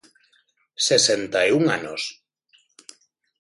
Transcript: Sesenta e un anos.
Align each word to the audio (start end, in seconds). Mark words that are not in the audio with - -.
Sesenta 0.87 1.39
e 1.47 1.49
un 1.59 1.63
anos. 1.77 2.03